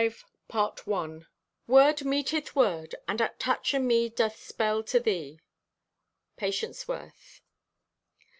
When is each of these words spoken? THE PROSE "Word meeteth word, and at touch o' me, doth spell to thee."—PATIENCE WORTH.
THE 0.01 0.13
PROSE 0.47 1.25
"Word 1.67 2.05
meeteth 2.05 2.55
word, 2.55 2.95
and 3.07 3.21
at 3.21 3.39
touch 3.39 3.75
o' 3.75 3.79
me, 3.79 4.09
doth 4.09 4.35
spell 4.35 4.81
to 4.85 4.99
thee."—PATIENCE 4.99 6.87
WORTH. 6.87 7.41